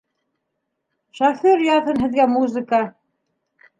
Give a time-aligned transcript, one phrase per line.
[1.19, 2.81] Шофер яҙһын һеҙгә музыка!